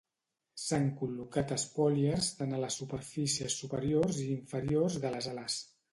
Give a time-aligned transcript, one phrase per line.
[0.61, 5.61] S'han col·locat espòilers tant a les superfícies superiors i inferiors de les ales.